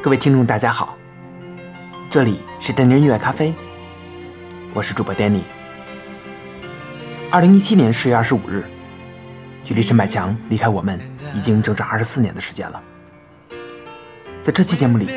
[0.00, 0.96] 各位听众，大家好，
[2.08, 3.52] 这里是丹尼音乐咖啡，
[4.72, 5.42] 我是主播丹 y
[7.32, 8.62] 二零一七年十月二十五日，
[9.64, 11.00] 距离陈百强离开我们
[11.34, 12.80] 已经整整二十四年的时间了。
[14.40, 15.10] 在这期节目里，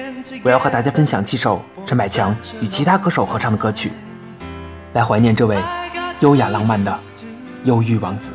[0.44, 3.92] 我要和大家分享几首陈百强与其他歌手合唱的歌曲，
[4.94, 5.60] 来怀念这位
[6.22, 6.98] 优雅浪漫的
[7.66, 8.32] 忧郁王子。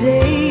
[0.00, 0.49] day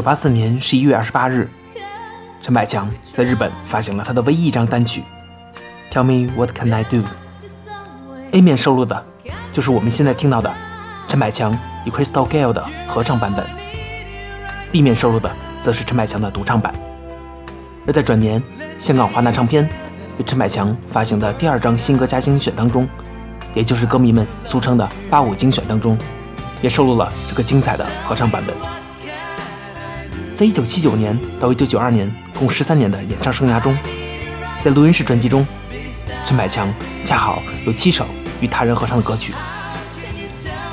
[0.00, 1.48] 1984年11月28日，
[2.40, 5.02] 陈百强在日本发行了他的唯一一张单曲
[5.92, 6.96] 《Tell Me What Can I Do》。
[8.32, 9.04] A 面收录的
[9.52, 10.50] 就是我们现在听到的
[11.06, 13.44] 陈百强与 Crystal g a l e 的合唱版本
[14.72, 16.72] ，B 面收录的则是陈百强的独唱版。
[17.86, 18.42] 而在转年，
[18.78, 19.68] 香港华纳唱片
[20.18, 22.88] 为陈百强发行的第二张新歌加精选当中，
[23.52, 25.98] 也就是歌迷们俗称的“八五精选”当中，
[26.62, 28.79] 也收录了这个精彩的合唱版本。
[30.40, 33.76] 在一九七九年到一九九二年共十三年的演唱生涯中，
[34.58, 35.46] 在录音室专辑中，
[36.24, 36.66] 陈百强
[37.04, 38.06] 恰好有七首
[38.40, 39.34] 与他人合唱的歌曲，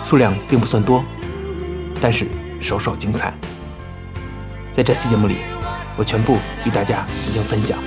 [0.06, 1.04] 数量并不算多，
[2.00, 2.26] 但是
[2.62, 3.34] 首首精彩。
[4.72, 5.36] 在这期节目里，
[5.98, 7.78] 我全部与大家进行分享。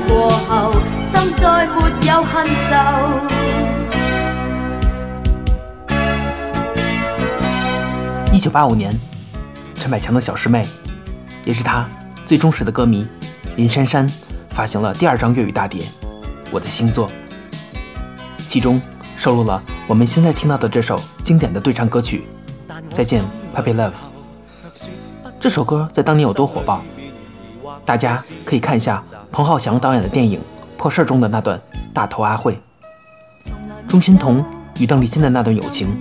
[0.07, 2.47] 过后，心再没有恨
[8.35, 8.99] 一九八五年，
[9.77, 10.67] 陈百强的小师妹，
[11.45, 11.89] 也是他
[12.27, 13.07] 最忠实的歌迷
[13.57, 14.07] 林珊珊，
[14.51, 15.83] 发行了第二张粤语大碟
[16.51, 17.09] 《我的星座》，
[18.47, 18.79] 其中
[19.17, 22.25] 收录了我们现在听到的这首经典的对唱歌曲
[22.93, 23.23] 《再见
[23.57, 23.93] ，Puppy Love》。
[25.41, 26.83] 这首歌在当年有多火爆？
[27.89, 29.03] 大家可以看一下
[29.33, 30.39] 彭浩翔导演的电影
[30.79, 31.59] 《破事儿》中的那段
[31.95, 32.61] 大头阿慧、
[33.87, 34.45] 钟欣桐
[34.79, 35.99] 与邓丽欣的那段友情，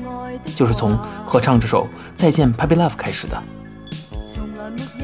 [0.54, 3.42] 就是从合唱这首《再见，Papi Love》开始的。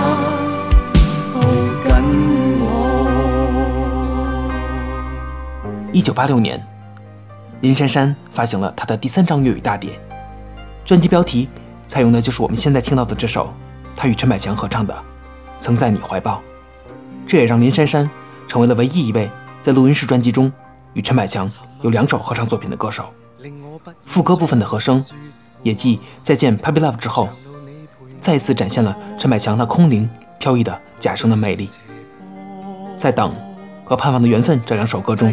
[6.02, 6.60] 一九八六年，
[7.60, 9.90] 林珊珊发行了她的第三张粤语大碟，
[10.84, 11.48] 专辑标题
[11.86, 13.54] 采用的就是我们现在听到的这首，
[13.94, 14.92] 她与陈百强合唱的
[15.60, 16.38] 《曾在你怀抱》，
[17.24, 18.10] 这也让林珊珊
[18.48, 19.30] 成为了唯一一位
[19.60, 20.52] 在录音室专辑中
[20.94, 21.48] 与陈百强
[21.82, 23.04] 有两首合唱作品的歌手。
[24.04, 25.00] 副歌部分的和声，
[25.62, 27.28] 也继《再见 u a p y Love》之后，
[28.20, 31.70] 再一次展现了陈百强那空灵飘逸的假声的魅力。
[32.98, 33.30] 在《等》
[33.88, 35.32] 和《盼望的缘分》这两首歌中。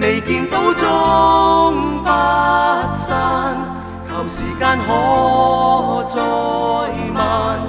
[0.00, 2.10] 未见到终不
[2.96, 3.56] 散，
[4.10, 7.60] 求时间可再慢。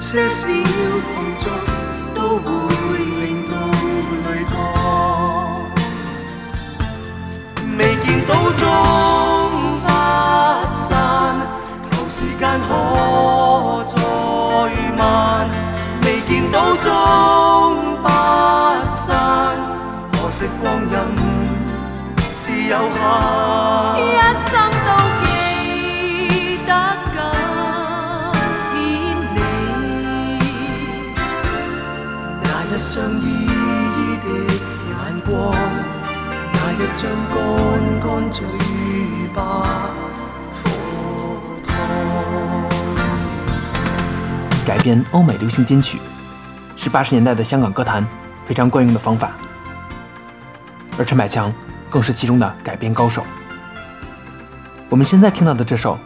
[0.00, 0.46] 些小
[1.14, 1.54] 碰撞
[2.12, 2.50] 都会
[2.98, 3.52] 令到
[4.26, 4.52] 泪干。
[7.78, 8.42] 未见到终
[9.80, 9.86] 不
[10.74, 10.88] 散，
[11.92, 12.70] 求时间可
[13.86, 13.98] 再
[14.98, 15.02] 慢。
[16.02, 16.88] 未见到终
[18.02, 18.06] 不
[18.92, 19.08] 散，
[20.10, 20.88] 可惜光阴
[22.34, 23.00] 是有限。
[44.66, 45.98] 改编欧美流行金曲，
[46.76, 48.06] 是八十年代的香港歌坛
[48.44, 49.30] 非常惯用的方法，
[50.98, 51.50] 而陈百强
[51.88, 53.22] 更是其中的改编高手。
[54.90, 55.96] 我们现在听到的这首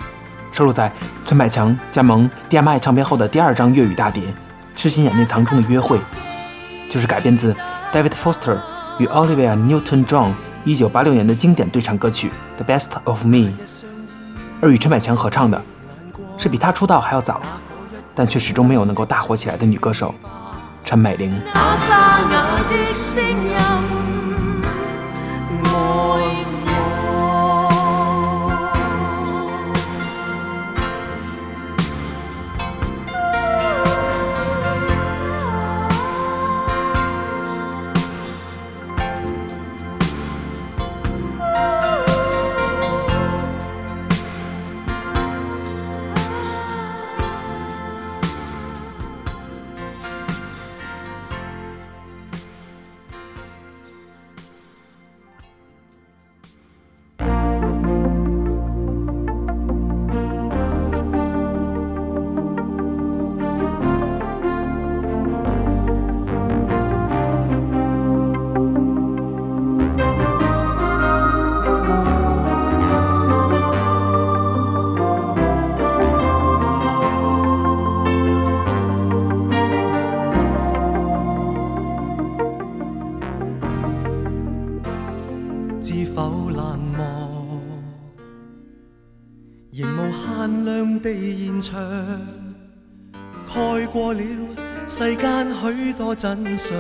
[0.53, 0.93] 收录在
[1.27, 4.23] 陈百强加盟 D M I 唱片后的第二张粤语大碟
[4.77, 5.99] 《痴心眼内藏》中的《约会》，
[6.89, 7.53] 就是改编自
[7.93, 8.59] David Foster
[9.01, 10.35] 与 Olivia Newton-John。
[10.65, 12.31] 一九八六年的经典对唱歌曲
[12.63, 13.37] 《The Best of Me》，
[14.63, 15.61] 而与陈百强合唱的，
[16.39, 17.39] 是比他出道还要早，
[18.15, 20.15] 但却始终没有能够大火起来的女歌手
[20.83, 21.39] 陈美玲。
[96.25, 96.75] 真相。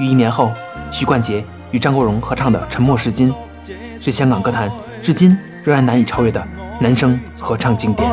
[0.00, 0.50] 与一年后
[0.90, 3.30] 徐冠杰与张国荣合唱的《沉默是金》，
[4.02, 6.42] 是香港歌坛至今仍然难以超越的
[6.80, 8.08] 男生合唱经典。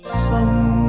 [0.03, 0.82] 送。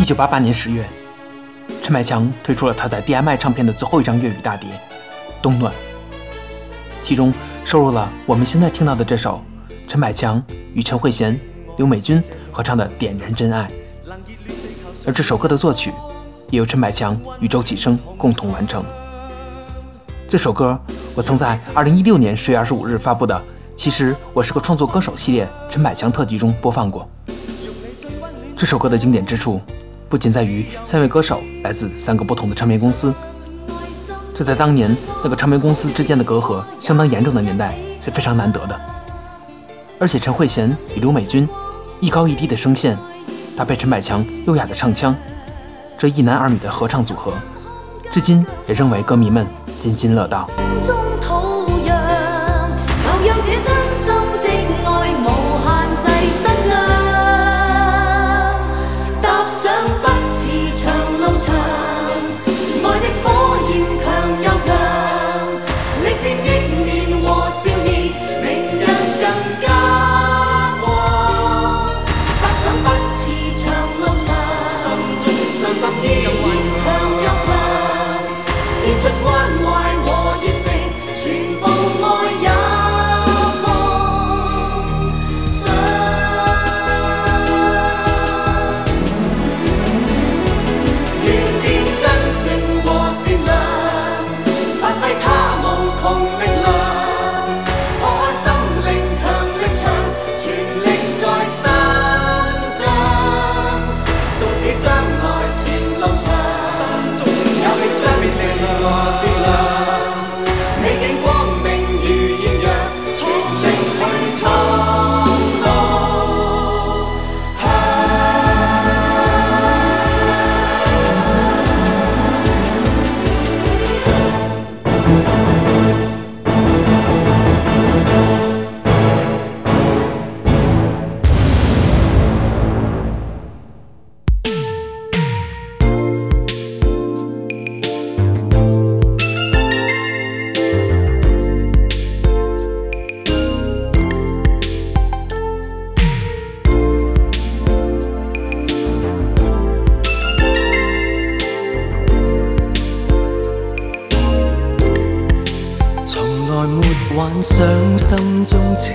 [0.02, 0.84] 一九八八年十月，
[1.84, 4.68] 陈百强推出了他在 D.I.M.I 唱片的最后一张粤语大碟
[5.44, 5.72] 《冬暖》，
[7.04, 7.32] 其中
[7.64, 9.40] 收录了我们现在听到的这首
[9.88, 11.38] 陈百强与陈慧娴、
[11.78, 12.20] 刘美君
[12.52, 13.70] 合唱的《点燃真爱》，
[15.06, 15.94] 而这首歌的作曲
[16.50, 18.84] 也由陈百强与周启生共同完成。
[20.28, 20.80] 这首歌
[21.14, 23.36] 我曾在二零一六年十月二十五日发布的
[23.76, 27.08] 《其实我是个创作歌手》系列陈百强特辑中播放过。
[28.58, 29.62] 这首歌的经典之处。
[30.12, 33.14] 不仅在于三位歌手来自三个不同的唱片公司，
[34.36, 34.94] 这在当年
[35.24, 38.78] 那个唱片公司之间的隔阂相当严重的年代是非常难得的。
[39.98, 41.48] 而且陈慧娴与刘美君
[42.02, 42.98] 一高一低的声线，
[43.56, 45.16] 搭配陈百强优雅的唱腔，
[45.98, 47.32] 这一男二女的合唱组合，
[48.12, 49.48] 至今也仍为歌迷们
[49.80, 50.46] 津津乐道。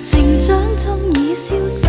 [0.00, 1.83] 成长中已消失。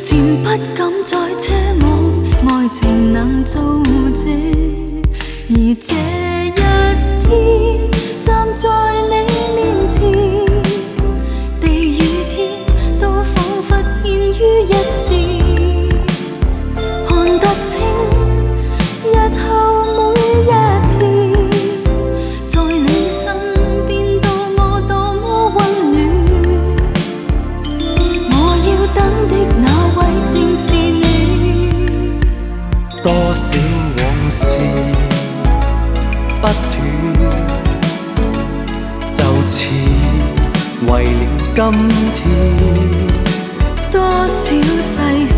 [0.03, 3.59] 渐不敢再奢望爱情能做
[4.15, 5.01] 证，
[5.49, 6.32] 而这。
[44.81, 45.32] 世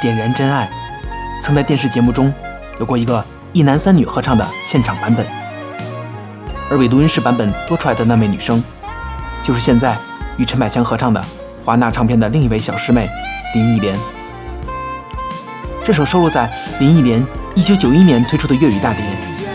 [0.00, 0.66] 点燃真爱，
[1.42, 2.32] 曾在电视节目中
[2.80, 5.26] 有过一个一男三女合唱的现场版本，
[6.70, 8.60] 而韦录音室版本多出来的那位女生，
[9.42, 9.94] 就是现在
[10.38, 11.22] 与陈百强合唱的
[11.64, 13.08] 华纳唱片的另一位小师妹
[13.54, 13.94] 林忆莲。
[15.84, 17.22] 这首收录在林忆莲
[17.54, 19.04] 一九九一年推出的粤语大碟